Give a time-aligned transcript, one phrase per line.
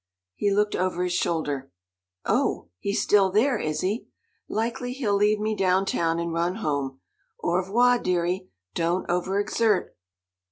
[0.33, 1.69] He looked over his shoulder.
[2.25, 2.69] "Oh!
[2.79, 4.07] he's still there, is he?
[4.49, 7.01] Likely he'll leave me down town, and run home.
[7.43, 8.49] Au revoir, dearie.
[8.73, 9.95] Don't over exert."